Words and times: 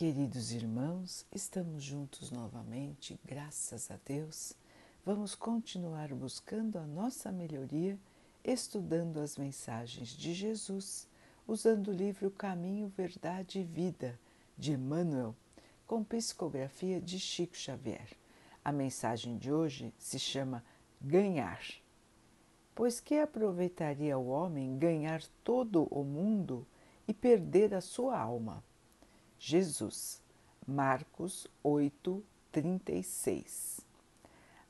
Queridos 0.00 0.50
irmãos, 0.50 1.26
estamos 1.30 1.84
juntos 1.84 2.30
novamente, 2.30 3.20
graças 3.22 3.90
a 3.90 3.98
Deus. 4.02 4.54
Vamos 5.04 5.34
continuar 5.34 6.14
buscando 6.14 6.78
a 6.78 6.86
nossa 6.86 7.30
melhoria, 7.30 7.98
estudando 8.42 9.20
as 9.20 9.36
mensagens 9.36 10.08
de 10.08 10.32
Jesus, 10.32 11.06
usando 11.46 11.88
o 11.88 11.92
livro 11.92 12.30
Caminho, 12.30 12.88
Verdade 12.96 13.58
e 13.58 13.62
Vida, 13.62 14.18
de 14.56 14.72
Emmanuel, 14.72 15.36
com 15.86 16.02
psicografia 16.02 16.98
de 16.98 17.20
Chico 17.20 17.54
Xavier. 17.54 18.08
A 18.64 18.72
mensagem 18.72 19.36
de 19.36 19.52
hoje 19.52 19.92
se 19.98 20.18
chama 20.18 20.64
Ganhar. 20.98 21.60
Pois 22.74 23.00
que 23.00 23.18
aproveitaria 23.18 24.16
o 24.16 24.28
homem 24.28 24.78
ganhar 24.78 25.22
todo 25.44 25.86
o 25.90 26.02
mundo 26.02 26.66
e 27.06 27.12
perder 27.12 27.74
a 27.74 27.82
sua 27.82 28.18
alma? 28.18 28.64
Jesus, 29.42 30.20
Marcos 30.68 31.48
8, 31.62 32.22
36. 32.52 33.80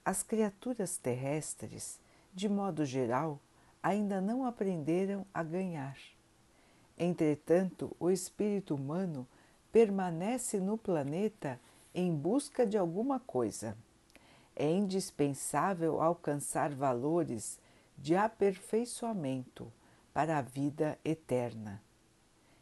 As 0.05 0.23
criaturas 0.23 0.97
terrestres, 0.97 1.99
de 2.33 2.49
modo 2.49 2.85
geral, 2.85 3.41
ainda 3.83 4.21
não 4.21 4.47
aprenderam 4.47 5.27
a 5.35 5.43
ganhar. 5.43 5.99
Entretanto, 6.97 7.97
o 7.99 8.13
espírito 8.13 8.77
humano 8.77 9.27
permanece 9.73 10.61
no 10.61 10.79
planeta 10.79 11.61
em 11.93 12.15
busca 12.15 12.65
de 12.65 12.79
alguma 12.79 13.19
coisa. 13.19 13.77
É 14.55 14.71
indispensável 14.71 16.01
alcançar 16.01 16.71
valores 16.71 17.59
de 17.99 18.15
aperfeiçoamento 18.15 19.67
para 20.15 20.39
a 20.39 20.43
vida 20.43 20.97
eterna 21.05 21.83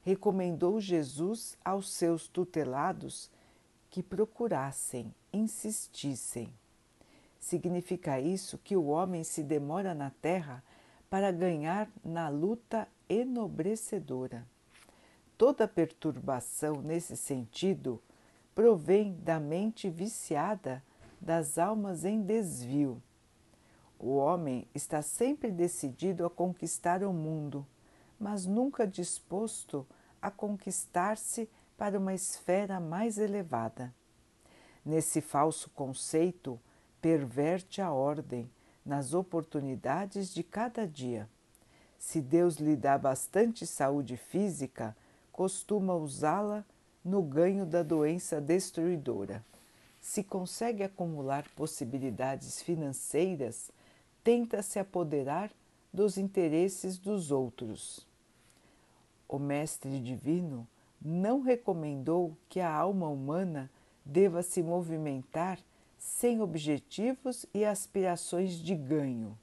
recomendou 0.02 0.80
Jesus 0.80 1.56
aos 1.64 1.90
seus 1.90 2.28
tutelados 2.28 3.30
que 3.90 4.02
procurassem, 4.02 5.14
insistissem. 5.32 6.52
Significa 7.38 8.20
isso 8.20 8.58
que 8.58 8.76
o 8.76 8.86
homem 8.86 9.24
se 9.24 9.42
demora 9.42 9.94
na 9.94 10.10
terra 10.10 10.62
para 11.08 11.30
ganhar 11.30 11.90
na 12.04 12.28
luta 12.28 12.86
enobrecedora. 13.08 14.46
Toda 15.36 15.68
perturbação 15.68 16.82
nesse 16.82 17.16
sentido 17.16 18.02
provém 18.54 19.14
da 19.22 19.38
mente 19.38 19.88
viciada 19.88 20.82
das 21.20 21.58
almas 21.58 22.04
em 22.04 22.20
desvio. 22.20 23.00
O 23.98 24.16
homem 24.16 24.66
está 24.74 25.00
sempre 25.00 25.50
decidido 25.50 26.24
a 26.26 26.30
conquistar 26.30 27.02
o 27.02 27.12
mundo, 27.12 27.66
mas 28.18 28.46
nunca 28.46 28.86
disposto 28.86 29.86
a 30.20 30.30
conquistar-se 30.30 31.48
para 31.76 31.98
uma 31.98 32.12
esfera 32.12 32.80
mais 32.80 33.18
elevada. 33.18 33.94
Nesse 34.84 35.20
falso 35.20 35.70
conceito, 35.70 36.58
perverte 37.00 37.80
a 37.80 37.92
ordem 37.92 38.50
nas 38.84 39.14
oportunidades 39.14 40.34
de 40.34 40.42
cada 40.42 40.86
dia. 40.86 41.28
Se 41.98 42.20
Deus 42.20 42.56
lhe 42.56 42.74
dá 42.74 42.98
bastante 42.98 43.66
saúde 43.66 44.16
física, 44.16 44.96
costuma 45.30 45.94
usá-la 45.94 46.64
no 47.04 47.22
ganho 47.22 47.64
da 47.64 47.82
doença 47.82 48.40
destruidora. 48.40 49.44
Se 50.00 50.24
consegue 50.24 50.82
acumular 50.82 51.44
possibilidades 51.54 52.62
financeiras, 52.62 53.70
tenta 54.24 54.62
se 54.62 54.78
apoderar 54.78 55.50
dos 55.92 56.18
interesses 56.18 56.98
dos 56.98 57.30
outros 57.30 58.07
o 59.28 59.38
Mestre 59.38 60.00
Divino 60.00 60.66
não 61.00 61.40
recomendou 61.40 62.36
que 62.48 62.60
a 62.60 62.72
alma 62.72 63.08
humana 63.08 63.70
deva 64.04 64.42
se 64.42 64.62
movimentar 64.62 65.60
sem 65.98 66.40
objetivos 66.40 67.44
e 67.52 67.64
aspirações 67.64 68.54
de 68.54 68.74
ganho. 68.74 69.38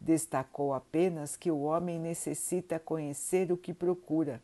Destacou 0.00 0.74
apenas 0.74 1.36
que 1.36 1.50
o 1.50 1.62
homem 1.62 1.98
necessita 1.98 2.78
conhecer 2.78 3.52
o 3.52 3.56
que 3.56 3.72
procura, 3.72 4.42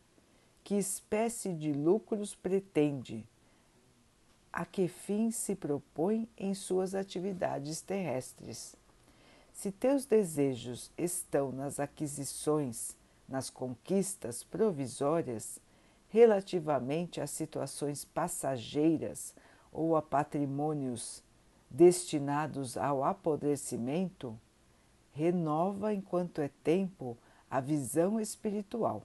que 0.63 0.75
espécie 0.75 1.53
de 1.53 1.73
lucros 1.73 2.33
pretende, 2.33 3.27
a 4.53 4.65
que 4.65 4.87
fim 4.87 5.31
se 5.31 5.55
propõe 5.55 6.27
em 6.37 6.53
suas 6.53 6.95
atividades 6.95 7.81
terrestres. 7.81 8.75
Se 9.53 9.71
teus 9.71 10.05
desejos 10.05 10.91
estão 10.97 11.51
nas 11.51 11.79
aquisições 11.79 12.95
nas 13.31 13.49
conquistas 13.49 14.43
provisórias 14.43 15.59
relativamente 16.09 17.21
a 17.21 17.25
situações 17.25 18.03
passageiras 18.03 19.33
ou 19.71 19.95
a 19.95 20.01
patrimônios 20.01 21.23
destinados 21.69 22.77
ao 22.77 23.03
apodrecimento, 23.03 24.37
renova 25.13 25.93
enquanto 25.93 26.41
é 26.41 26.49
tempo 26.63 27.17
a 27.49 27.61
visão 27.61 28.19
espiritual, 28.19 29.03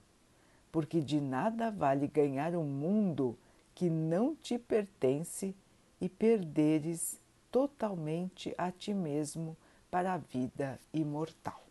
porque 0.71 0.99
de 0.99 1.21
nada 1.21 1.71
vale 1.71 2.07
ganhar 2.07 2.53
um 2.55 2.65
mundo 2.65 3.37
que 3.73 3.89
não 3.89 4.35
te 4.35 4.59
pertence 4.59 5.55
e 6.01 6.09
perderes 6.09 7.19
totalmente 7.49 8.53
a 8.57 8.69
ti 8.69 8.93
mesmo 8.93 9.55
para 9.89 10.13
a 10.13 10.17
vida 10.17 10.77
imortal. 10.93 11.66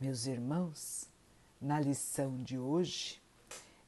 Meus 0.00 0.26
irmãos, 0.26 1.08
na 1.60 1.78
lição 1.78 2.42
de 2.42 2.58
hoje, 2.58 3.22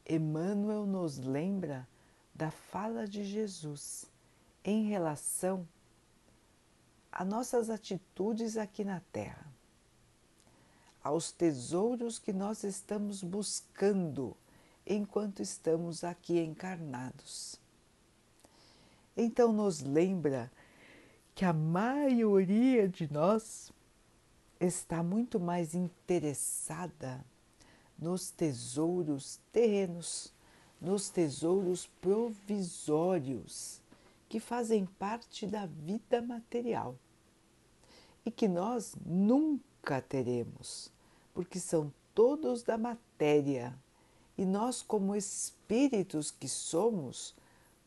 Emmanuel 0.09 0.87
nos 0.87 1.19
lembra 1.19 1.87
da 2.33 2.51
fala 2.51 3.09
de 3.09 3.25
Jesus 3.25 4.07
em 4.65 4.85
relação 4.89 5.67
a 7.11 7.25
nossas 7.25 7.71
atitudes 7.71 8.57
aqui 8.57 8.85
na 8.85 9.01
Terra, 9.13 9.53
aos 11.03 11.33
tesouros 11.33 12.21
que 12.21 12.33
nós 12.33 12.63
estamos 12.63 13.23
buscando 13.23 14.37
enquanto 14.87 15.43
estamos 15.43 16.05
aqui 16.05 16.39
encarnados. 16.39 17.61
Então, 19.17 19.53
nos 19.53 19.81
lembra 19.81 20.53
que 21.35 21.45
a 21.45 21.53
maioria 21.53 22.89
de 22.89 23.13
nós 23.13 23.73
está 24.61 25.03
muito 25.03 25.39
mais 25.39 25.75
interessada 25.75 27.25
nos 27.99 28.31
tesouros 28.31 29.41
terrenos, 29.53 30.33
nos 30.81 31.09
tesouros 31.09 31.87
provisórios 32.01 33.81
que 34.29 34.41
fazem 34.41 34.87
parte 34.87 35.47
da 35.47 35.67
vida 35.67 36.21
material 36.21 36.97
e 38.25 38.31
que 38.31 38.49
nós 38.49 38.95
nunca 39.05 40.01
teremos, 40.03 40.91
porque 41.33 41.59
são 41.59 41.93
todos 42.15 42.63
da 42.63 42.77
matéria 42.77 43.75
e 44.39 44.45
nós, 44.45 44.83
como 44.83 45.17
espíritos 45.17 46.31
que 46.31 46.49
somos, 46.49 47.35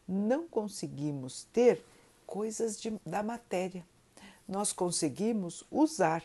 não 0.07 0.47
conseguimos 0.47 1.43
ter 1.53 1.83
coisas 2.25 2.81
de, 2.81 2.91
da 3.05 3.21
matéria. 3.21 3.85
Nós 4.47 4.73
conseguimos 4.73 5.63
usar 5.69 6.23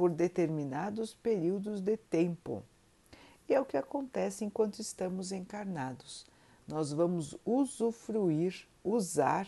por 0.00 0.08
determinados 0.08 1.12
períodos 1.12 1.82
de 1.82 1.94
tempo. 1.94 2.62
E 3.46 3.52
é 3.52 3.60
o 3.60 3.66
que 3.66 3.76
acontece 3.76 4.46
enquanto 4.46 4.78
estamos 4.78 5.30
encarnados. 5.30 6.24
Nós 6.66 6.90
vamos 6.90 7.36
usufruir, 7.44 8.66
usar 8.82 9.46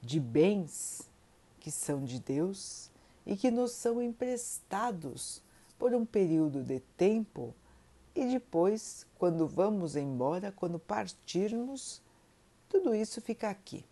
de 0.00 0.18
bens 0.18 1.02
que 1.60 1.70
são 1.70 2.02
de 2.02 2.18
Deus 2.18 2.90
e 3.26 3.36
que 3.36 3.50
nos 3.50 3.72
são 3.72 4.00
emprestados 4.00 5.42
por 5.78 5.92
um 5.92 6.06
período 6.06 6.62
de 6.62 6.80
tempo 6.96 7.54
e 8.14 8.24
depois, 8.24 9.06
quando 9.18 9.46
vamos 9.46 9.96
embora, 9.96 10.50
quando 10.50 10.78
partirmos, 10.78 12.00
tudo 12.70 12.94
isso 12.94 13.20
fica 13.20 13.50
aqui. 13.50 13.84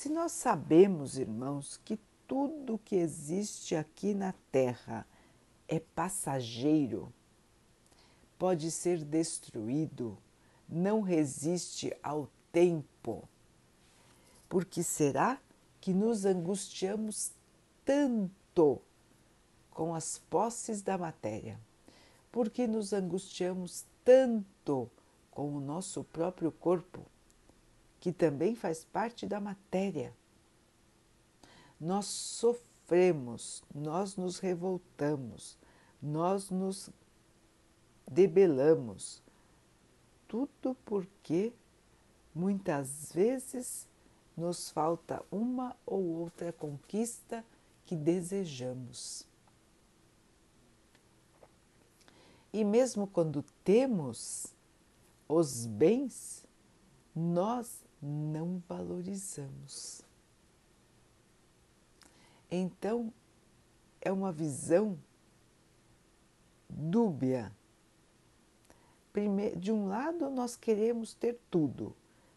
Se 0.00 0.08
nós 0.08 0.32
sabemos, 0.32 1.18
irmãos, 1.18 1.76
que 1.84 2.00
tudo 2.26 2.80
que 2.82 2.96
existe 2.96 3.76
aqui 3.76 4.14
na 4.14 4.32
Terra 4.50 5.06
é 5.68 5.78
passageiro, 5.78 7.12
pode 8.38 8.70
ser 8.70 9.04
destruído, 9.04 10.16
não 10.66 11.02
resiste 11.02 11.94
ao 12.02 12.30
tempo, 12.50 13.28
por 14.48 14.64
que 14.64 14.82
será 14.82 15.38
que 15.82 15.92
nos 15.92 16.24
angustiamos 16.24 17.32
tanto 17.84 18.80
com 19.70 19.94
as 19.94 20.16
posses 20.16 20.80
da 20.80 20.96
matéria? 20.96 21.60
Por 22.32 22.48
que 22.48 22.66
nos 22.66 22.94
angustiamos 22.94 23.84
tanto 24.02 24.90
com 25.30 25.54
o 25.54 25.60
nosso 25.60 26.02
próprio 26.04 26.50
corpo? 26.50 27.04
Que 28.00 28.12
também 28.12 28.54
faz 28.54 28.84
parte 28.84 29.26
da 29.26 29.38
matéria. 29.38 30.16
Nós 31.78 32.06
sofremos, 32.06 33.62
nós 33.74 34.16
nos 34.16 34.38
revoltamos, 34.38 35.58
nós 36.02 36.50
nos 36.50 36.90
debelamos. 38.10 39.22
Tudo 40.26 40.74
porque 40.84 41.52
muitas 42.34 43.12
vezes 43.12 43.86
nos 44.36 44.70
falta 44.70 45.22
uma 45.30 45.76
ou 45.84 46.02
outra 46.02 46.52
conquista 46.52 47.44
que 47.84 47.94
desejamos. 47.94 49.26
E 52.52 52.64
mesmo 52.64 53.06
quando 53.06 53.44
temos 53.62 54.46
os 55.28 55.66
bens, 55.66 56.44
nós 57.14 57.84
não 58.00 58.62
valorizamos. 58.68 60.02
Então, 62.50 63.12
é 64.00 64.10
uma 64.10 64.32
visão 64.32 64.98
dúbia. 66.68 67.52
De 69.56 69.72
um 69.72 69.86
lado, 69.86 70.30
nós 70.30 70.56
queremos 70.56 71.14
ter 71.14 71.38
tudo, 71.50 71.94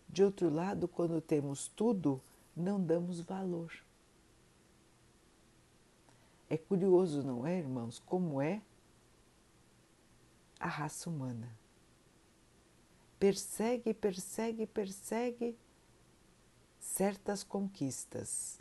de 0.10 0.24
outro 0.24 0.50
lado, 0.50 0.88
quando 0.88 1.21
temos 1.21 1.68
tudo, 1.68 2.21
não 2.56 2.83
damos 2.83 3.21
valor. 3.21 3.71
É 6.50 6.57
curioso, 6.57 7.24
não 7.24 7.45
é, 7.48 7.57
irmãos, 7.57 8.00
como 8.00 8.42
é 8.42 8.62
a 10.60 10.68
raça 10.68 11.10
humana. 11.10 11.62
Persegue, 13.24 13.94
persegue, 13.94 14.68
persegue 14.68 15.58
certas 16.78 17.42
conquistas. 17.42 18.60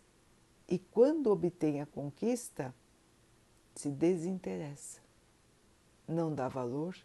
E 0.69 0.79
quando 0.79 1.33
obtém 1.33 1.81
a 1.81 1.87
conquista, 1.87 2.73
se 3.75 3.91
desinteressa, 3.91 5.01
não 6.07 6.33
dá 6.33 6.47
valor, 6.47 6.97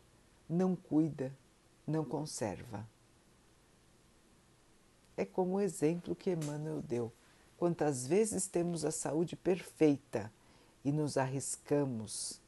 não 0.47 0.75
cuida, 0.75 1.35
não 1.87 2.05
conserva. 2.05 2.87
É 5.17 5.25
como 5.25 5.55
o 5.55 5.59
exemplo 5.59 6.15
que 6.15 6.29
Emmanuel 6.29 6.83
deu. 6.83 7.11
Quantas 7.57 8.05
vezes 8.05 8.45
temos 8.45 8.85
a 8.85 8.91
saúde 8.91 9.35
perfeita 9.35 10.31
e 10.85 10.91
nos 10.91 11.17
arriscamos 11.17 12.39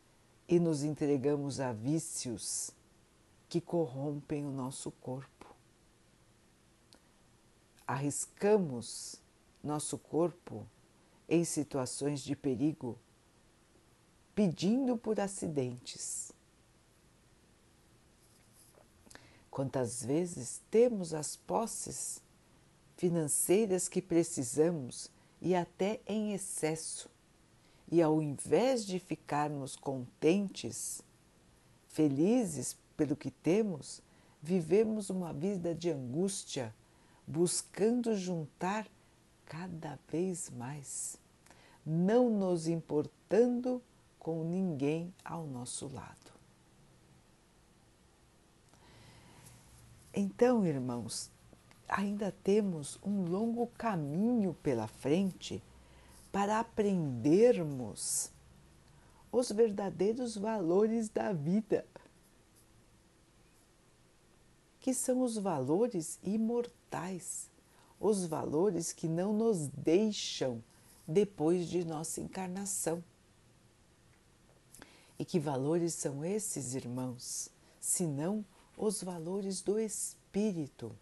e 0.47 0.59
nos 0.59 0.83
entregamos 0.83 1.59
a 1.59 1.73
vícios 1.73 2.77
que 3.49 3.59
corrompem 3.59 4.45
o 4.45 4.51
nosso 4.51 4.91
corpo. 4.91 5.47
Arriscamos 7.85 9.19
nosso 9.63 9.97
corpo 9.97 10.65
em 11.27 11.43
situações 11.43 12.21
de 12.21 12.35
perigo 12.35 12.97
pedindo 14.35 14.95
por 14.95 15.19
acidentes. 15.19 16.31
Quantas 19.51 20.01
vezes 20.01 20.61
temos 20.71 21.13
as 21.13 21.35
posses 21.35 22.21
financeiras 22.95 23.89
que 23.89 24.01
precisamos 24.01 25.09
e 25.41 25.55
até 25.55 25.99
em 26.05 26.33
excesso, 26.33 27.09
e 27.91 28.01
ao 28.01 28.21
invés 28.21 28.85
de 28.85 28.99
ficarmos 28.99 29.75
contentes, 29.75 31.01
felizes 31.87 32.77
pelo 32.99 33.15
que 33.15 33.31
temos, 33.31 34.01
vivemos 34.41 35.09
uma 35.09 35.31
vida 35.31 35.73
de 35.73 35.89
angústia, 35.89 36.75
buscando 37.25 38.13
juntar 38.13 38.85
cada 39.45 39.97
vez 40.11 40.49
mais, 40.49 41.17
não 41.85 42.29
nos 42.29 42.67
importando 42.67 43.81
com 44.19 44.43
ninguém 44.43 45.13
ao 45.23 45.47
nosso 45.47 45.87
lado. 45.87 46.33
Então, 50.13 50.67
irmãos, 50.67 51.31
ainda 51.87 52.35
temos 52.43 52.99
um 53.01 53.23
longo 53.23 53.67
caminho 53.77 54.53
pela 54.61 54.87
frente 54.87 55.63
para 56.33 56.59
aprendermos 56.59 58.29
os 59.31 59.49
verdadeiros 59.53 60.35
valores 60.35 61.07
da 61.07 61.31
vida, 61.31 61.85
que 64.79 64.93
são 64.93 65.21
os 65.21 65.37
valores 65.37 66.19
imortais, 66.23 67.49
os 67.99 68.25
valores 68.25 68.93
que 68.93 69.07
não 69.07 69.33
nos 69.33 69.67
deixam 69.67 70.63
depois 71.07 71.67
de 71.67 71.83
nossa 71.83 72.21
encarnação. 72.21 73.03
E 75.17 75.25
que 75.25 75.39
valores 75.39 75.93
são 75.93 76.23
esses, 76.23 76.75
irmãos, 76.75 77.49
senão 77.79 78.45
os 78.77 79.03
valores 79.03 79.61
do 79.61 79.77
espírito, 79.77 80.95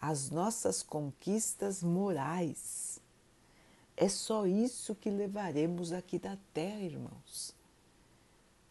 as 0.00 0.30
nossas 0.30 0.82
conquistas 0.82 1.80
morais? 1.82 3.00
É 3.96 4.08
só 4.08 4.46
isso 4.46 4.96
que 4.96 5.10
levaremos 5.10 5.92
aqui 5.92 6.18
da 6.18 6.36
terra, 6.52 6.80
irmãos. 6.80 7.54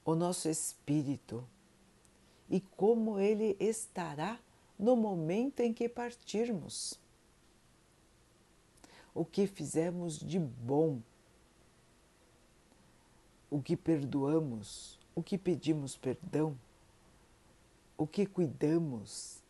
O 0.04 0.14
nosso 0.14 0.50
espírito 0.50 1.48
e 2.52 2.62
como 2.62 3.20
ele 3.20 3.58
estará 3.60 4.40
no 4.78 4.96
momento 4.96 5.62
em 5.62 5.74
que 5.74 5.90
partirmos. 5.90 7.00
O 9.16 9.26
que 9.26 9.48
fizemos 9.48 10.20
de 10.20 10.38
bom 10.38 11.02
o 13.52 13.62
que 13.62 13.76
perdoamos, 13.76 14.98
o 15.14 15.22
que 15.22 15.38
pedimos 15.38 15.98
perdão, 15.98 16.58
o 17.98 18.08
que 18.08 18.26
cuidamos. 18.26 19.44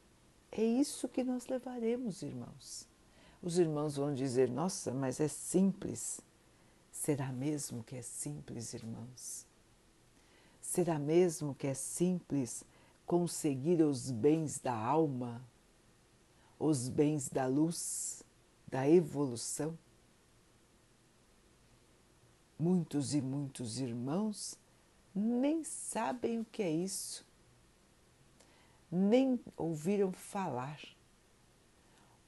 É 0.51 0.63
isso 0.63 1.07
que 1.07 1.23
nós 1.23 1.45
levaremos, 1.45 2.23
irmãos. 2.23 2.87
Os 3.43 3.59
irmãos 3.59 3.95
vão 3.95 4.13
dizer: 4.13 4.49
Nossa, 4.49 4.91
mas 4.91 5.19
é 5.19 5.27
simples. 5.27 6.19
Será 6.91 7.31
mesmo 7.31 7.83
que 7.83 7.95
é 7.95 8.01
simples, 8.01 8.73
irmãos? 8.73 9.45
Será 10.59 10.97
mesmo 10.97 11.53
que 11.55 11.67
é 11.67 11.73
simples 11.73 12.63
conseguir 13.11 13.81
os 13.81 14.09
bens 14.09 14.57
da 14.57 14.73
alma, 14.73 15.45
os 16.57 16.87
bens 16.87 17.27
da 17.27 17.45
luz, 17.45 18.23
da 18.65 18.87
evolução? 18.87 19.77
Muitos 22.57 23.13
e 23.13 23.21
muitos 23.21 23.81
irmãos 23.81 24.57
nem 25.13 25.61
sabem 25.61 26.39
o 26.39 26.45
que 26.45 26.63
é 26.63 26.71
isso, 26.71 27.27
nem 28.89 29.37
ouviram 29.57 30.13
falar. 30.13 30.79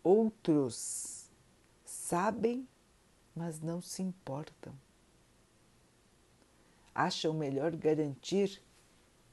Outros 0.04 1.32
sabem, 1.86 2.68
mas 3.34 3.62
não 3.62 3.82
se 3.82 4.04
importam. 4.04 4.74
Acham 6.94 7.34
melhor 7.34 7.74
garantir 7.74 8.62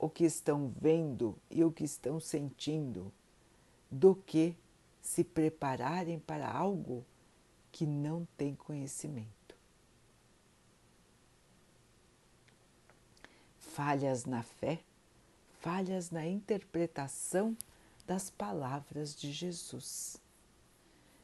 o 0.00 0.08
que 0.08 0.24
estão 0.24 0.72
vendo 0.80 1.36
e 1.50 1.62
o 1.62 1.70
que 1.70 1.84
estão 1.84 2.18
sentindo 2.18 3.12
do 3.90 4.14
que 4.14 4.56
se 5.00 5.22
prepararem 5.22 6.18
para 6.18 6.50
algo 6.50 7.04
que 7.70 7.86
não 7.86 8.26
tem 8.36 8.54
conhecimento. 8.54 9.40
falhas 13.70 14.26
na 14.26 14.42
fé, 14.42 14.80
falhas 15.60 16.10
na 16.10 16.26
interpretação 16.26 17.56
das 18.06 18.28
palavras 18.28 19.14
de 19.14 19.32
Jesus. 19.32 20.20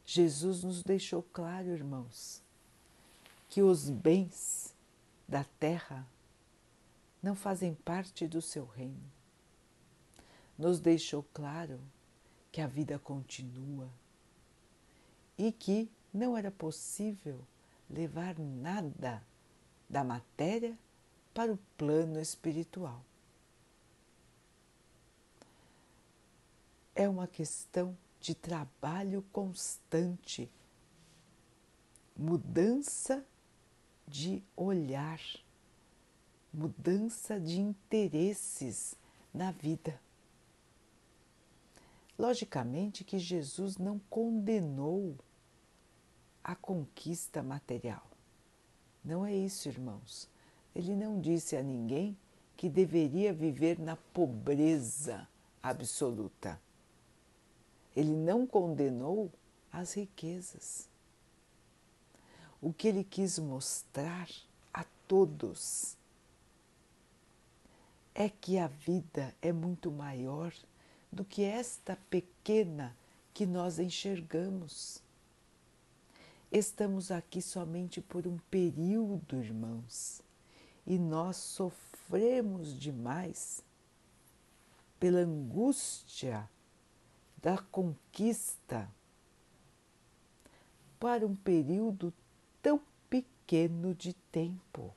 Jesus 0.05 0.63
nos 0.63 0.81
deixou 0.81 1.21
claro, 1.21 1.67
irmãos, 1.67 2.41
que 3.49 3.61
os 3.61 3.89
bens 3.89 4.73
da 5.27 5.43
terra 5.59 6.07
não 7.27 7.35
fazem 7.35 7.73
parte 7.73 8.25
do 8.25 8.41
seu 8.41 8.65
reino. 8.65 9.11
Nos 10.57 10.79
deixou 10.79 11.23
claro 11.33 11.77
que 12.53 12.61
a 12.61 12.67
vida 12.67 12.97
continua 12.97 13.89
e 15.37 15.51
que 15.51 15.91
não 16.13 16.37
era 16.37 16.49
possível 16.49 17.45
levar 17.89 18.39
nada 18.39 19.21
da 19.89 20.05
matéria 20.05 20.79
para 21.33 21.51
o 21.51 21.59
plano 21.77 22.17
espiritual. 22.17 23.03
É 26.95 27.09
uma 27.09 27.27
questão 27.27 27.95
de 28.21 28.33
trabalho 28.33 29.21
constante, 29.33 30.49
mudança 32.15 33.21
de 34.07 34.41
olhar, 34.55 35.19
mudança 36.57 37.39
de 37.39 37.59
interesses 37.59 38.95
na 39.31 39.51
vida. 39.51 40.01
Logicamente 42.17 43.03
que 43.03 43.19
Jesus 43.19 43.77
não 43.77 43.99
condenou 44.09 45.15
a 46.43 46.55
conquista 46.55 47.43
material. 47.43 48.03
Não 49.05 49.23
é 49.23 49.35
isso, 49.35 49.69
irmãos. 49.69 50.27
Ele 50.75 50.95
não 50.95 51.21
disse 51.21 51.55
a 51.55 51.61
ninguém 51.61 52.17
que 52.55 52.67
deveria 52.67 53.31
viver 53.31 53.77
na 53.77 53.95
pobreza 53.95 55.27
absoluta. 55.61 56.59
Ele 57.95 58.15
não 58.15 58.47
condenou 58.47 59.31
as 59.71 59.93
riquezas. 59.93 60.89
O 62.59 62.73
que 62.73 62.87
ele 62.87 63.03
quis 63.03 63.37
mostrar 63.37 64.27
a 64.73 64.83
todos 65.07 65.96
é 68.19 68.27
que 68.27 68.57
a 68.57 68.65
vida 68.65 69.31
é 69.43 69.53
muito 69.53 69.91
maior 69.91 70.51
do 71.11 71.23
que 71.23 71.43
esta 71.43 71.95
pequena 72.09 72.97
que 73.31 73.45
nós 73.45 73.77
enxergamos. 73.77 75.03
Estamos 76.51 77.11
aqui 77.11 77.43
somente 77.43 78.01
por 78.01 78.25
um 78.25 78.39
período, 78.49 79.37
irmãos, 79.37 80.23
e 80.83 80.97
nós 80.97 81.37
sofremos 81.37 82.79
demais 82.79 83.63
pela 84.99 85.19
angústia 85.19 86.49
da 87.39 87.59
conquista 87.59 88.89
para 90.99 91.23
um 91.23 91.35
período 91.35 92.11
tão 92.63 92.81
pequeno 93.07 93.93
de 93.93 94.13
tempo. 94.31 94.91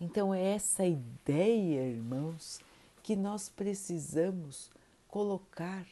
Então, 0.00 0.34
é 0.34 0.42
essa 0.54 0.84
ideia, 0.84 1.88
irmãos, 1.88 2.60
que 3.02 3.16
nós 3.16 3.48
precisamos 3.48 4.70
colocar 5.08 5.86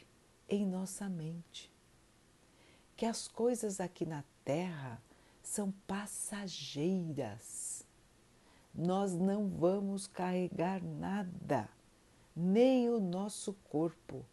em 0.47 0.65
nossa 0.65 1.09
mente 1.09 1.73
que 2.95 3.05
as 3.05 3.27
coisas 3.27 3.79
aqui 3.79 4.05
na 4.05 4.23
Terra 4.43 5.01
são 5.43 5.71
passageiras. 5.85 7.83
Nós 8.73 9.13
não 9.13 9.47
vamos 9.47 10.07
carregar 10.07 10.83
nada, 10.83 11.69
nem 12.35 12.89
o 12.89 12.99
nosso 12.99 13.53
corpo. 13.69 14.25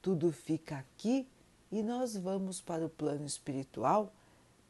Tudo 0.00 0.30
fica 0.32 0.78
aqui 0.78 1.28
e 1.72 1.82
nós 1.82 2.16
vamos 2.16 2.60
para 2.60 2.84
o 2.84 2.90
plano 2.90 3.24
espiritual 3.24 4.12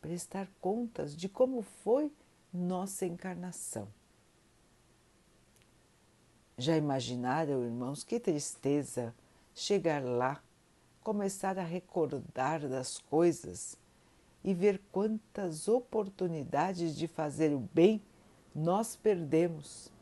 prestar 0.00 0.48
contas 0.60 1.16
de 1.16 1.28
como 1.28 1.62
foi 1.62 2.12
nossa 2.52 3.04
encarnação. 3.04 3.88
Já 6.56 6.76
imaginaram, 6.76 7.64
irmãos, 7.64 8.04
que 8.04 8.20
tristeza 8.20 9.14
chegar 9.54 10.04
lá 10.04 10.40
começar 11.04 11.58
a 11.58 11.62
recordar 11.62 12.66
das 12.66 12.96
coisas 12.96 13.76
e 14.42 14.54
ver 14.54 14.80
quantas 14.90 15.68
oportunidades 15.68 16.96
de 16.96 17.06
fazer 17.06 17.52
o 17.52 17.58
bem 17.74 18.02
nós 18.54 18.96
perdemos, 18.96 19.92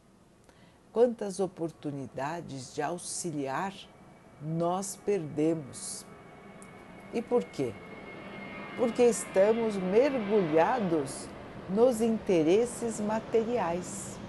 quantas 0.92 1.40
oportunidades 1.40 2.72
de 2.72 2.80
auxiliar 2.80 3.74
nós 4.40 4.96
perdemos. 5.04 6.06
E 7.12 7.20
por 7.20 7.42
quê? 7.42 7.74
Porque 8.76 9.02
estamos 9.02 9.76
mergulhados 9.76 11.26
nos 11.68 12.00
interesses 12.00 13.00
materiais. 13.00 14.21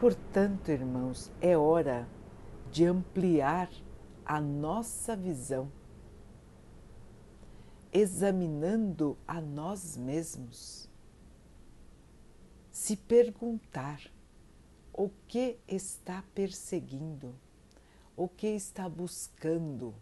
Portanto, 0.00 0.70
irmãos, 0.70 1.30
é 1.42 1.58
hora 1.58 2.08
de 2.72 2.86
ampliar 2.86 3.70
a 4.24 4.40
nossa 4.40 5.14
visão, 5.14 5.70
examinando 7.92 9.18
a 9.28 9.42
nós 9.42 9.98
mesmos, 9.98 10.88
se 12.72 12.96
perguntar 12.96 14.10
o 14.90 15.10
que 15.28 15.58
está 15.68 16.24
perseguindo, 16.34 17.34
o 18.16 18.26
que 18.26 18.46
está 18.46 18.88
buscando. 18.88 19.94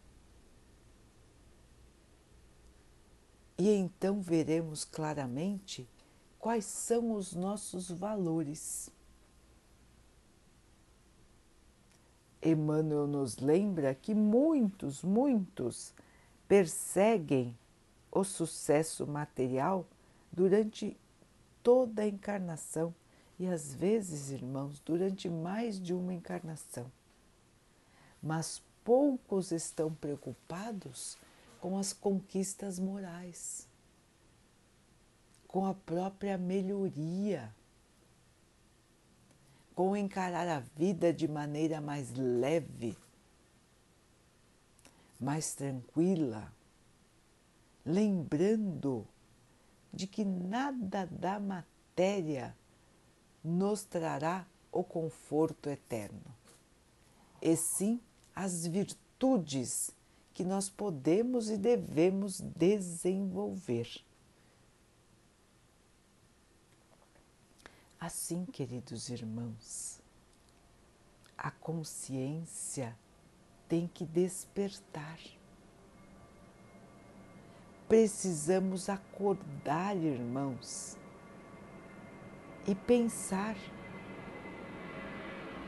E 3.58 3.68
então 3.68 4.20
veremos 4.20 4.84
claramente 4.84 5.90
quais 6.38 6.66
são 6.66 7.14
os 7.14 7.34
nossos 7.34 7.90
valores 7.90 8.96
Emmanuel 12.42 13.07
nos 13.07 13.38
lembra 13.38 13.95
que 13.95 14.14
muitos, 14.14 15.02
muitos 15.02 15.92
perseguem 16.47 17.57
o 18.11 18.25
sucesso 18.25 19.07
material 19.07 19.87
durante 20.33 20.97
toda 21.62 22.02
a 22.02 22.07
encarnação 22.07 22.95
e 23.38 23.47
às 23.47 23.73
vezes, 23.73 24.30
irmãos, 24.30 24.80
durante 24.80 25.28
mais 25.28 25.80
de 25.80 25.92
uma 25.92 26.12
encarnação. 26.14 26.90
Mas 28.23 28.62
poucos 28.85 29.52
estão 29.52 29.92
preocupados 29.92 31.16
com 31.61 31.76
as 31.76 31.92
conquistas 31.92 32.78
morais, 32.78 33.68
com 35.47 35.66
a 35.66 35.75
própria 35.75 36.38
melhoria 36.38 37.52
com 39.78 39.97
encarar 39.97 40.49
a 40.49 40.58
vida 40.58 41.12
de 41.12 41.28
maneira 41.28 41.80
mais 41.80 42.12
leve, 42.12 42.99
mais 45.20 45.54
tranquila, 45.54 46.52
lembrando 47.87 49.06
de 49.94 50.08
que 50.08 50.25
nada 50.25 51.06
da 51.06 51.38
matéria 51.38 52.56
nos 53.44 53.85
trará 53.85 54.44
o 54.73 54.82
conforto 54.82 55.70
eterno, 55.70 56.35
e 57.40 57.54
sim 57.54 58.00
as 58.35 58.66
virtudes 58.66 59.92
que 60.35 60.42
nós 60.42 60.68
podemos 60.68 61.49
e 61.49 61.56
devemos 61.56 62.40
desenvolver. 62.40 63.88
Assim, 68.00 68.44
queridos 68.44 69.08
irmãos, 69.08 70.00
a 71.36 71.50
consciência 71.50 72.96
tem 73.68 73.90
que 73.92 74.04
despertar. 74.04 75.18
Precisamos 77.88 78.88
acordar, 78.88 79.96
irmãos, 79.96 80.96
e 82.68 82.74
pensar 82.74 83.56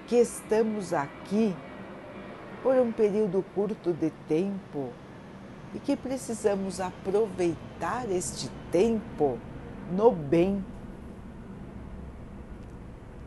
que 0.06 0.14
estamos 0.14 0.92
aqui 0.92 1.52
por 2.62 2.76
um 2.76 2.92
período 2.92 3.42
curto 3.54 3.92
de 3.92 4.10
tempo 4.28 4.92
e 5.74 5.80
que 5.80 5.96
precisamos 5.96 6.80
aproveitar 6.80 8.08
este 8.08 8.48
tempo 8.70 9.36
no 9.90 10.12
bem 10.12 10.64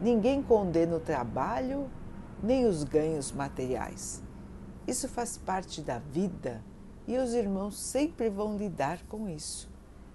Ninguém 0.03 0.43
condena 0.43 0.97
o 0.97 0.99
trabalho 0.99 1.89
nem 2.43 2.65
os 2.65 2.83
ganhos 2.83 3.31
materiais. 3.31 4.21
Isso 4.85 5.07
faz 5.07 5.37
parte 5.37 5.81
da 5.81 5.97
vida 5.97 6.61
e 7.07 7.17
os 7.17 7.33
irmãos 7.33 7.79
sempre 7.79 8.29
vão 8.29 8.57
lidar 8.57 9.01
com 9.05 9.29
isso 9.29 9.71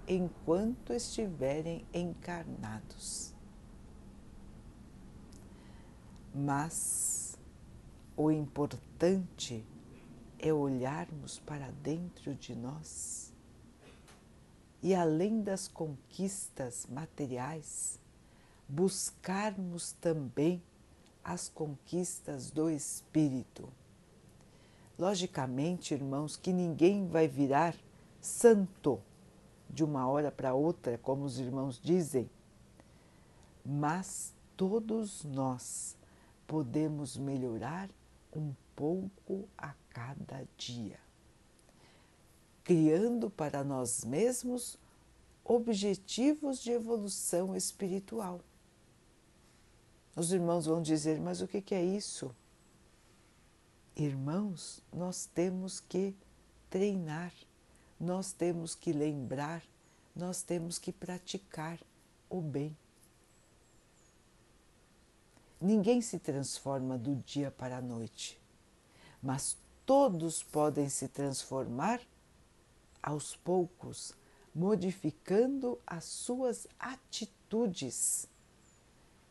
enquanto 0.07 0.93
estiverem 0.93 1.87
encarnados. 1.91 3.33
Mas 6.35 7.35
o 8.15 8.29
importante 8.29 9.65
é 10.37 10.53
olharmos 10.53 11.39
para 11.39 11.71
dentro 11.81 12.35
de 12.35 12.55
nós 12.55 13.33
e, 14.83 14.93
além 14.93 15.41
das 15.41 15.67
conquistas 15.67 16.85
materiais, 16.85 17.99
buscarmos 18.69 19.93
também 19.93 20.61
as 21.23 21.49
conquistas 21.49 22.51
do 22.51 22.69
espírito. 22.69 23.67
Logicamente, 24.97 25.93
irmãos, 25.93 26.37
que 26.37 26.53
ninguém 26.53 27.07
vai 27.07 27.27
virar 27.27 27.75
santo 28.21 29.01
de 29.69 29.83
uma 29.83 30.07
hora 30.07 30.31
para 30.31 30.53
outra, 30.53 30.97
como 30.99 31.25
os 31.25 31.39
irmãos 31.39 31.79
dizem, 31.81 32.29
mas 33.65 34.33
todos 34.55 35.23
nós 35.23 35.95
podemos 36.45 37.17
melhorar 37.17 37.89
um 38.35 38.53
pouco 38.75 39.47
a 39.57 39.73
cada 39.89 40.47
dia, 40.57 40.99
criando 42.63 43.29
para 43.29 43.63
nós 43.63 44.03
mesmos 44.03 44.77
objetivos 45.43 46.59
de 46.61 46.71
evolução 46.71 47.55
espiritual. 47.55 48.41
Os 50.15 50.31
irmãos 50.31 50.65
vão 50.65 50.81
dizer: 50.81 51.19
Mas 51.19 51.41
o 51.41 51.47
que 51.47 51.73
é 51.73 51.83
isso? 51.83 52.35
Irmãos, 53.95 54.81
nós 54.93 55.25
temos 55.25 55.79
que 55.79 56.15
treinar, 56.69 57.33
nós 57.99 58.31
temos 58.31 58.75
que 58.75 58.93
lembrar 58.93 59.63
nós 60.19 60.41
temos 60.41 60.77
que 60.77 60.91
praticar 60.91 61.79
o 62.29 62.41
bem. 62.41 62.77
Ninguém 65.61 66.01
se 66.01 66.19
transforma 66.19 66.97
do 66.97 67.15
dia 67.15 67.51
para 67.51 67.77
a 67.77 67.81
noite, 67.81 68.39
mas 69.21 69.57
todos 69.85 70.43
podem 70.43 70.87
se 70.89 71.07
transformar 71.07 72.01
aos 73.01 73.35
poucos, 73.35 74.13
modificando 74.53 75.79
as 75.85 76.05
suas 76.05 76.67
atitudes, 76.77 78.27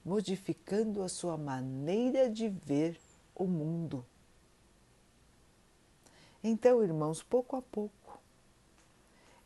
modificando 0.09 1.03
a 1.03 1.09
sua 1.09 1.37
maneira 1.37 2.31
de 2.31 2.49
ver 2.49 2.99
o 3.35 3.47
mundo. 3.47 4.05
Então, 6.43 6.83
irmãos, 6.83 7.23
pouco 7.23 7.57
a 7.57 7.63
pouco. 7.63 8.19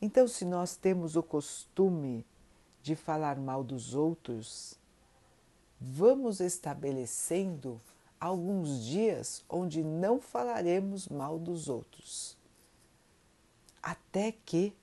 Então, 0.01 0.29
se 0.29 0.45
nós 0.45 0.77
temos 0.77 1.17
o 1.17 1.23
costume 1.23 2.25
de 2.81 2.95
falar 2.95 3.41
mal 3.41 3.65
dos 3.65 3.93
outros, 3.93 4.79
vamos 5.81 6.39
estabelecendo 6.39 7.81
alguns 8.21 8.85
dias 8.85 9.45
onde 9.49 9.83
não 9.83 10.21
falaremos 10.21 11.09
mal 11.09 11.41
dos 11.41 11.69
outros, 11.69 12.37
até 13.83 14.31
que 14.31 14.77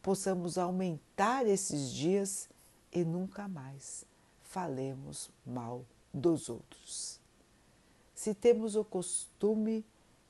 possamos 0.00 0.56
aumentar 0.58 1.44
esses 1.44 1.90
dias 1.90 2.48
e 2.92 3.04
nunca 3.04 3.48
mais 3.48 4.06
falemos 4.54 5.32
mal 5.44 5.84
dos 6.12 6.48
outros. 6.48 7.18
Se 8.14 8.32
temos 8.32 8.76
o 8.76 8.84
costume 8.84 9.84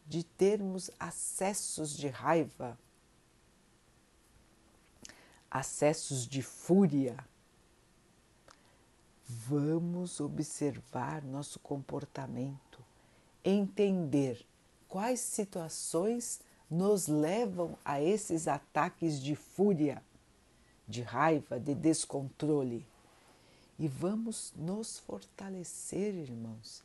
de 0.06 0.24
termos 0.24 0.90
acessos 0.98 1.94
de 1.94 2.08
raiva, 2.08 2.78
acessos 5.50 6.26
de 6.26 6.40
fúria, 6.40 7.18
vamos 9.28 10.20
observar 10.20 11.22
nosso 11.22 11.58
comportamento, 11.58 12.82
entender 13.44 14.42
quais 14.88 15.20
situações 15.20 16.40
nos 16.70 17.08
levam 17.08 17.76
a 17.84 18.00
esses 18.00 18.48
ataques 18.48 19.20
de 19.20 19.36
fúria, 19.36 20.02
de 20.88 21.02
raiva, 21.02 21.60
de 21.60 21.74
descontrole. 21.74 22.93
E 23.78 23.88
vamos 23.88 24.52
nos 24.56 24.98
fortalecer, 24.98 26.14
irmãos, 26.14 26.82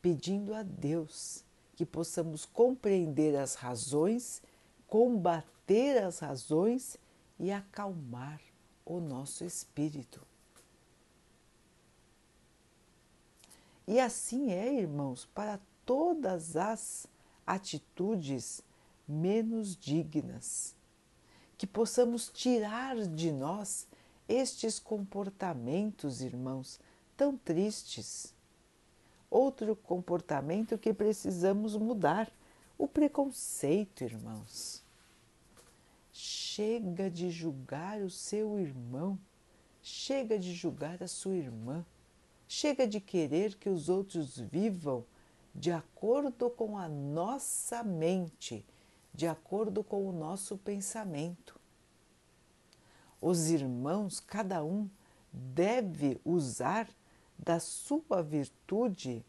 pedindo 0.00 0.54
a 0.54 0.62
Deus 0.62 1.44
que 1.76 1.86
possamos 1.86 2.44
compreender 2.44 3.36
as 3.36 3.54
razões, 3.54 4.42
combater 4.86 6.02
as 6.02 6.18
razões 6.18 6.96
e 7.38 7.50
acalmar 7.50 8.40
o 8.84 9.00
nosso 9.00 9.44
espírito. 9.44 10.20
E 13.86 13.98
assim 13.98 14.52
é, 14.52 14.74
irmãos, 14.74 15.28
para 15.34 15.60
todas 15.84 16.56
as 16.56 17.06
atitudes 17.46 18.62
menos 19.06 19.76
dignas. 19.76 20.74
Que 21.58 21.66
possamos 21.66 22.28
tirar 22.28 22.96
de 23.06 23.30
nós 23.30 23.86
estes 24.32 24.78
comportamentos, 24.78 26.22
irmãos, 26.22 26.80
tão 27.16 27.36
tristes. 27.36 28.34
Outro 29.30 29.76
comportamento 29.76 30.78
que 30.78 30.94
precisamos 30.94 31.76
mudar, 31.76 32.32
o 32.78 32.88
preconceito, 32.88 34.02
irmãos. 34.04 34.82
Chega 36.12 37.10
de 37.10 37.30
julgar 37.30 38.00
o 38.00 38.08
seu 38.08 38.58
irmão, 38.58 39.18
chega 39.82 40.38
de 40.38 40.54
julgar 40.54 41.02
a 41.02 41.08
sua 41.08 41.36
irmã, 41.36 41.84
chega 42.48 42.86
de 42.86 43.00
querer 43.00 43.56
que 43.56 43.68
os 43.68 43.88
outros 43.88 44.38
vivam 44.38 45.04
de 45.54 45.70
acordo 45.70 46.48
com 46.48 46.78
a 46.78 46.88
nossa 46.88 47.82
mente, 47.82 48.64
de 49.12 49.26
acordo 49.26 49.84
com 49.84 50.08
o 50.08 50.12
nosso 50.12 50.56
pensamento. 50.56 51.61
Os 53.22 53.50
irmãos, 53.50 54.18
cada 54.18 54.64
um, 54.64 54.90
deve 55.32 56.20
usar 56.24 56.88
da 57.38 57.60
sua 57.60 58.20
virtude 58.20 59.24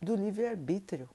do 0.00 0.14
livre-arbítrio. 0.14 1.10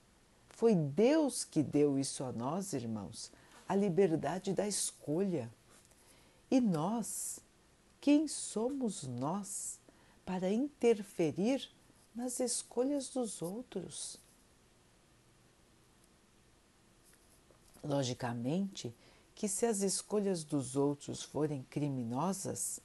Foi 0.50 0.76
Deus 0.76 1.46
que 1.46 1.64
deu 1.64 1.98
isso 1.98 2.26
a 2.26 2.34
nós, 2.34 2.74
irmãos, 2.74 3.32
a 3.70 3.74
liberdade 3.74 4.52
da 4.52 4.68
escolha. 4.68 5.50
E 6.52 6.60
nós, 6.60 7.40
quem 8.02 8.28
somos 8.28 9.04
nós 9.04 9.80
para 10.26 10.52
interferir 10.52 11.70
nas 12.14 12.42
escolhas 12.42 13.08
dos 13.08 13.42
outros? 13.42 14.18
Logicamente 17.82 18.94
que, 19.42 19.48
se 19.48 19.66
as 19.66 19.82
escolhas 19.82 20.44
dos 20.44 20.76
outros 20.76 21.24
forem 21.24 21.64
criminosas, 21.64 22.80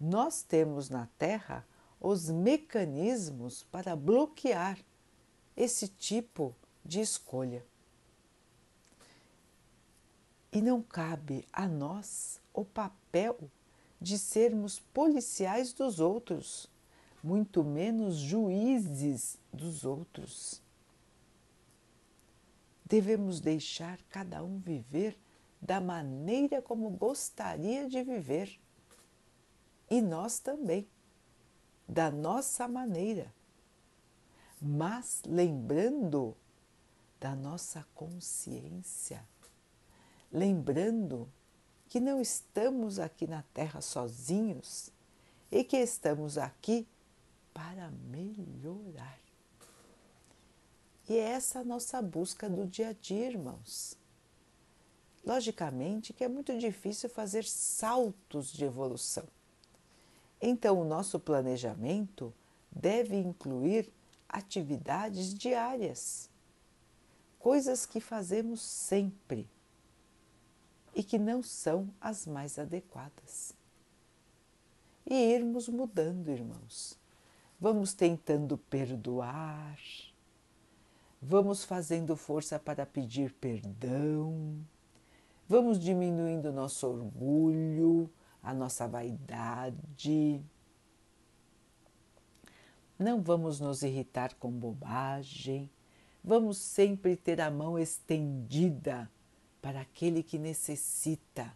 nós 0.00 0.42
temos 0.42 0.90
na 0.90 1.06
Terra 1.16 1.64
os 2.00 2.28
mecanismos 2.28 3.62
para 3.70 3.94
bloquear 3.94 4.80
esse 5.56 5.86
tipo 5.86 6.52
de 6.84 7.00
escolha. 7.00 7.64
E 10.50 10.60
não 10.60 10.82
cabe 10.82 11.46
a 11.52 11.68
nós 11.68 12.40
o 12.52 12.64
papel 12.64 13.38
de 14.00 14.18
sermos 14.18 14.80
policiais 14.80 15.72
dos 15.72 16.00
outros, 16.00 16.68
muito 17.22 17.62
menos 17.62 18.16
juízes 18.16 19.38
dos 19.52 19.84
outros. 19.84 20.60
Devemos 22.84 23.38
deixar 23.40 24.00
cada 24.10 24.42
um 24.42 24.58
viver 24.58 25.16
da 25.60 25.80
maneira 25.80 26.62
como 26.62 26.90
gostaria 26.90 27.88
de 27.88 28.02
viver. 28.02 28.60
E 29.90 30.00
nós 30.00 30.38
também, 30.38 30.88
da 31.88 32.10
nossa 32.10 32.66
maneira. 32.68 33.32
Mas 34.60 35.22
lembrando 35.26 36.36
da 37.18 37.34
nossa 37.34 37.86
consciência 37.94 39.24
lembrando 40.30 41.28
que 41.88 41.98
não 41.98 42.20
estamos 42.20 42.98
aqui 42.98 43.26
na 43.26 43.42
Terra 43.54 43.80
sozinhos 43.80 44.90
e 45.50 45.64
que 45.64 45.76
estamos 45.76 46.38
aqui 46.38 46.86
para 47.52 47.90
melhorar. 47.90 49.18
E 51.08 51.16
é 51.16 51.32
essa 51.32 51.60
a 51.60 51.64
nossa 51.64 52.00
busca 52.00 52.48
do 52.48 52.66
dia 52.66 52.90
a 52.90 52.92
dia, 52.92 53.26
irmãos. 53.26 53.98
Logicamente 55.24 56.12
que 56.12 56.24
é 56.24 56.28
muito 56.28 56.56
difícil 56.58 57.08
fazer 57.08 57.44
saltos 57.44 58.52
de 58.52 58.64
evolução. 58.64 59.24
Então, 60.40 60.80
o 60.80 60.84
nosso 60.84 61.20
planejamento 61.20 62.32
deve 62.70 63.16
incluir 63.16 63.92
atividades 64.28 65.34
diárias, 65.34 66.30
coisas 67.38 67.84
que 67.84 68.00
fazemos 68.00 68.62
sempre 68.62 69.48
e 70.94 71.02
que 71.02 71.18
não 71.18 71.42
são 71.42 71.92
as 72.00 72.26
mais 72.26 72.58
adequadas. 72.58 73.54
E 75.06 75.14
irmos 75.14 75.68
mudando, 75.68 76.28
irmãos. 76.30 76.98
Vamos 77.58 77.92
tentando 77.92 78.56
perdoar, 78.56 79.78
vamos 81.20 81.62
fazendo 81.62 82.16
força 82.16 82.58
para 82.58 82.86
pedir 82.86 83.34
perdão, 83.34 84.64
vamos 85.50 85.80
diminuindo 85.80 86.52
nosso 86.52 86.86
orgulho, 86.86 88.08
a 88.40 88.54
nossa 88.54 88.86
vaidade. 88.86 90.40
Não 92.96 93.20
vamos 93.20 93.58
nos 93.58 93.82
irritar 93.82 94.32
com 94.34 94.48
bobagem, 94.48 95.68
vamos 96.22 96.56
sempre 96.56 97.16
ter 97.16 97.40
a 97.40 97.50
mão 97.50 97.76
estendida 97.76 99.10
para 99.60 99.80
aquele 99.80 100.22
que 100.22 100.38
necessita. 100.38 101.52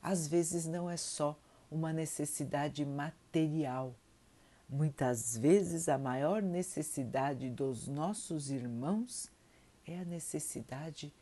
Às 0.00 0.26
vezes 0.26 0.64
não 0.64 0.88
é 0.88 0.96
só 0.96 1.38
uma 1.70 1.92
necessidade 1.92 2.82
material. 2.86 3.94
Muitas 4.66 5.36
vezes 5.36 5.86
a 5.90 5.98
maior 5.98 6.40
necessidade 6.40 7.50
dos 7.50 7.88
nossos 7.88 8.50
irmãos 8.50 9.30
é 9.84 9.98
a 9.98 10.04
necessidade 10.06 11.12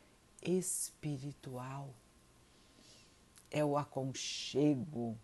espiritual. 0.42 1.94
É 3.50 3.64
o 3.64 3.76
aconchego, 3.76 5.16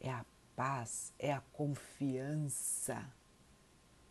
é 0.00 0.10
a 0.10 0.24
paz, 0.54 1.12
é 1.18 1.32
a 1.32 1.40
confiança, 1.40 3.10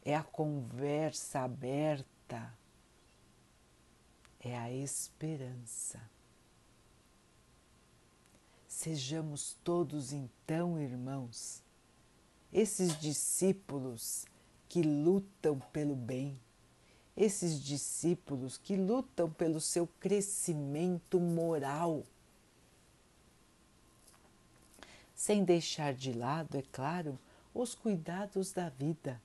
é 0.04 0.16
a 0.16 0.24
conversa 0.24 1.42
aberta, 1.42 2.54
é 4.40 4.58
a 4.58 4.72
esperança. 4.72 6.02
Sejamos 8.68 9.56
todos 9.64 10.12
então, 10.12 10.80
irmãos, 10.80 11.64
esses 12.52 13.00
discípulos 13.00 14.26
que 14.68 14.82
lutam 14.82 15.60
pelo 15.72 15.96
bem, 15.96 16.40
esses 17.16 17.62
discípulos 17.62 18.58
que 18.58 18.76
lutam 18.76 19.30
pelo 19.30 19.62
seu 19.62 19.88
crescimento 20.00 21.20
moral, 21.20 22.04
sem 25.16 25.44
deixar 25.44 25.94
de 25.94 26.12
lado, 26.12 26.58
é 26.58 26.64
claro, 26.72 27.18
os 27.54 27.76
cuidados 27.76 28.52
da 28.52 28.70
vida, 28.70 29.22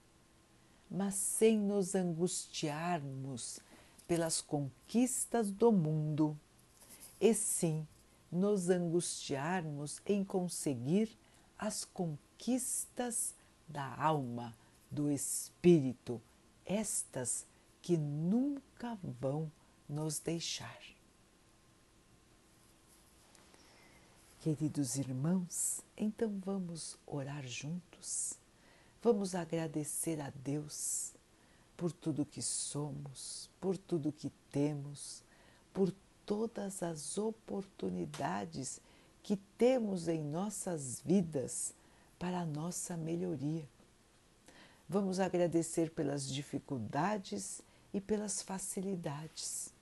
mas 0.90 1.14
sem 1.14 1.58
nos 1.58 1.94
angustiarmos 1.94 3.60
pelas 4.06 4.40
conquistas 4.40 5.50
do 5.50 5.72
mundo, 5.72 6.38
e 7.20 7.34
sim 7.34 7.86
nos 8.30 8.68
angustiarmos 8.68 10.00
em 10.06 10.22
conseguir 10.22 11.10
as 11.58 11.84
conquistas 11.84 13.34
da 13.66 13.96
alma, 13.96 14.54
do 14.90 15.10
espírito, 15.10 16.20
estas 16.64 17.46
que 17.82 17.96
nunca 17.96 18.98
vão 19.20 19.50
nos 19.88 20.18
deixar. 20.18 20.78
Queridos 24.40 24.96
irmãos, 24.96 25.80
então 25.96 26.40
vamos 26.44 26.96
orar 27.06 27.46
juntos. 27.46 28.34
Vamos 29.02 29.34
agradecer 29.34 30.20
a 30.20 30.30
Deus 30.30 31.12
por 31.76 31.92
tudo 31.92 32.24
que 32.26 32.42
somos, 32.42 33.50
por 33.60 33.76
tudo 33.76 34.12
que 34.12 34.30
temos, 34.50 35.22
por 35.72 35.92
todas 36.24 36.82
as 36.82 37.18
oportunidades 37.18 38.80
que 39.22 39.36
temos 39.56 40.08
em 40.08 40.22
nossas 40.22 41.00
vidas 41.04 41.74
para 42.18 42.40
a 42.40 42.46
nossa 42.46 42.96
melhoria. 42.96 43.68
Vamos 44.88 45.20
agradecer 45.20 45.90
pelas 45.90 46.28
dificuldades 46.28 47.60
e 47.92 48.00
pelas 48.00 48.42
facilidades, 48.42 49.72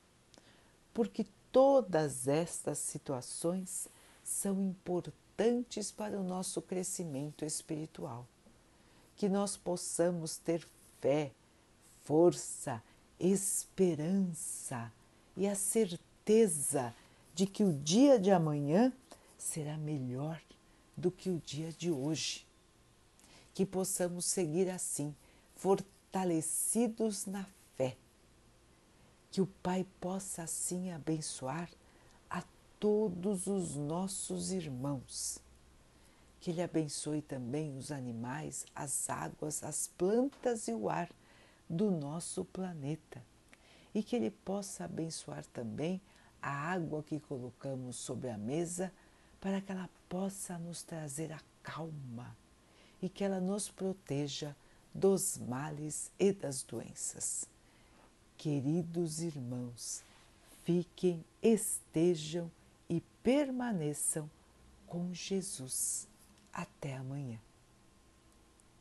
porque 0.94 1.26
todas 1.50 2.28
estas 2.28 2.78
situações 2.78 3.88
são 4.22 4.60
importantes 4.60 5.90
para 5.90 6.18
o 6.18 6.24
nosso 6.24 6.60
crescimento 6.60 7.44
espiritual. 7.44 8.26
Que 9.16 9.28
nós 9.28 9.56
possamos 9.56 10.36
ter 10.36 10.66
fé, 11.00 11.32
força, 12.04 12.82
esperança 13.18 14.92
e 15.36 15.46
a 15.46 15.54
certeza 15.54 16.94
de 17.34 17.46
que 17.46 17.64
o 17.64 17.72
dia 17.72 18.18
de 18.18 18.30
amanhã 18.30 18.92
será 19.38 19.76
melhor 19.76 20.40
do 20.96 21.10
que 21.10 21.30
o 21.30 21.38
dia 21.38 21.72
de 21.72 21.90
hoje. 21.90 22.46
Que 23.54 23.64
possamos 23.64 24.24
seguir 24.26 24.70
assim, 24.70 25.14
fortalecidos 25.54 27.26
na 27.26 27.46
fé. 27.76 27.96
Que 29.30 29.40
o 29.40 29.46
Pai 29.46 29.86
possa 30.00 30.42
assim 30.42 30.90
abençoar 30.90 31.70
a 32.28 32.42
todos 32.80 33.46
os 33.46 33.76
nossos 33.76 34.52
irmãos. 34.52 35.38
Que 36.40 36.50
Ele 36.50 36.62
abençoe 36.62 37.22
também 37.22 37.76
os 37.76 37.90
animais, 37.90 38.64
as 38.74 39.10
águas, 39.10 39.62
as 39.62 39.88
plantas 39.98 40.68
e 40.68 40.72
o 40.72 40.88
ar 40.88 41.10
do 41.68 41.90
nosso 41.90 42.44
planeta. 42.44 43.22
E 43.94 44.02
que 44.02 44.16
Ele 44.16 44.30
possa 44.30 44.84
abençoar 44.84 45.44
também 45.46 46.00
a 46.40 46.50
água 46.50 47.02
que 47.02 47.18
colocamos 47.18 47.96
sobre 47.96 48.30
a 48.30 48.38
mesa 48.38 48.92
para 49.40 49.60
que 49.60 49.72
ela 49.72 49.88
possa 50.08 50.58
nos 50.58 50.82
trazer 50.82 51.32
a 51.32 51.40
calma 51.62 52.36
e 53.02 53.08
que 53.08 53.24
ela 53.24 53.40
nos 53.40 53.68
proteja 53.68 54.56
dos 54.94 55.36
males 55.38 56.10
e 56.18 56.32
das 56.32 56.62
doenças. 56.62 57.48
Queridos 58.37 59.20
irmãos, 59.20 60.05
fiquem, 60.64 61.25
estejam 61.42 62.51
e 62.88 63.01
permaneçam 63.22 64.31
com 64.87 65.12
Jesus. 65.12 66.07
Até 66.53 66.96
amanhã. 66.96 67.38